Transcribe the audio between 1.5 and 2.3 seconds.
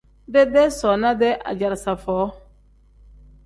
ajalaaza foo.